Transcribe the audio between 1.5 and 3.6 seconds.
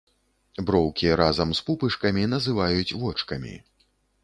з пупышкамі называюць вочкамі.